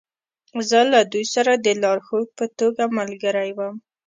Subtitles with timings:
[0.69, 3.75] زه له دوی سره د لارښود په توګه ملګری وم